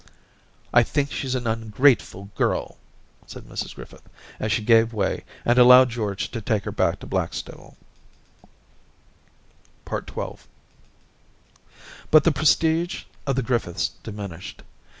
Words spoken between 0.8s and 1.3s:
think